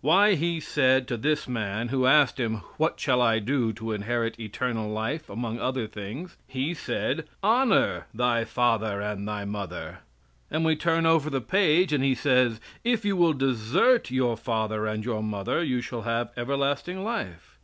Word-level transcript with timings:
Why 0.00 0.34
He 0.34 0.58
said 0.58 1.06
to 1.06 1.16
this 1.16 1.46
man 1.46 1.90
who 1.90 2.06
asked 2.06 2.40
him 2.40 2.56
"What 2.76 2.98
shall 2.98 3.22
I 3.22 3.38
do 3.38 3.72
to 3.74 3.92
inherit 3.92 4.36
eternal 4.40 4.90
life?" 4.90 5.30
among 5.30 5.60
other 5.60 5.86
things, 5.86 6.36
He 6.48 6.74
said 6.74 7.28
"Honor 7.40 8.08
thy 8.12 8.42
father 8.44 9.00
and 9.00 9.28
thy 9.28 9.44
mother." 9.44 10.00
And 10.50 10.64
we 10.64 10.74
turn 10.74 11.06
over 11.06 11.30
the 11.30 11.40
page 11.40 11.92
and 11.92 12.02
He 12.02 12.16
says: 12.16 12.58
"If 12.82 13.04
you 13.04 13.14
will 13.16 13.32
desert 13.32 14.10
your 14.10 14.36
father 14.36 14.86
and 14.86 15.04
your 15.04 15.22
mother 15.22 15.62
you 15.62 15.80
shall 15.80 16.02
have 16.02 16.32
everlasting 16.36 17.04
life." 17.04 17.56